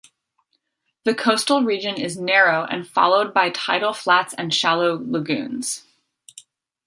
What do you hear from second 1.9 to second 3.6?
is narrow and followed by